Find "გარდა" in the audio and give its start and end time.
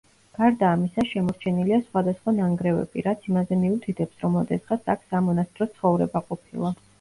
0.37-0.69